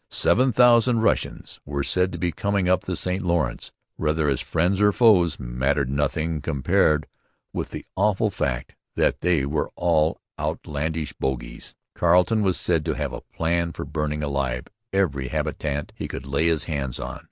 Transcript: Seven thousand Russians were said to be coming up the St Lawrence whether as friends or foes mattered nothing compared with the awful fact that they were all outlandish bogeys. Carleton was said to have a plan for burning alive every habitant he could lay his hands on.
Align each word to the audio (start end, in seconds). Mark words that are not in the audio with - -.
Seven 0.09 0.51
thousand 0.51 1.01
Russians 1.01 1.59
were 1.63 1.83
said 1.83 2.11
to 2.11 2.17
be 2.17 2.31
coming 2.31 2.67
up 2.67 2.85
the 2.85 2.95
St 2.95 3.21
Lawrence 3.21 3.71
whether 3.97 4.27
as 4.29 4.41
friends 4.41 4.81
or 4.81 4.91
foes 4.91 5.39
mattered 5.39 5.91
nothing 5.91 6.41
compared 6.41 7.05
with 7.53 7.69
the 7.69 7.85
awful 7.95 8.31
fact 8.31 8.73
that 8.95 9.21
they 9.21 9.45
were 9.45 9.69
all 9.75 10.19
outlandish 10.39 11.13
bogeys. 11.19 11.75
Carleton 11.93 12.41
was 12.41 12.57
said 12.59 12.83
to 12.85 12.95
have 12.95 13.13
a 13.13 13.21
plan 13.21 13.73
for 13.73 13.85
burning 13.85 14.23
alive 14.23 14.63
every 14.91 15.27
habitant 15.27 15.91
he 15.95 16.07
could 16.07 16.25
lay 16.25 16.47
his 16.47 16.63
hands 16.63 16.99
on. 16.99 17.19